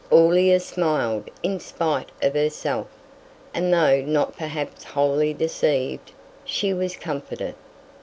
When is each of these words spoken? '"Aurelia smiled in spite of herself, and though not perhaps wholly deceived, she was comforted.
'"Aurelia 0.11 0.59
smiled 0.59 1.29
in 1.43 1.59
spite 1.59 2.09
of 2.23 2.33
herself, 2.33 2.87
and 3.53 3.71
though 3.71 4.01
not 4.01 4.35
perhaps 4.35 4.83
wholly 4.83 5.31
deceived, 5.31 6.11
she 6.43 6.73
was 6.73 6.95
comforted. 6.95 7.53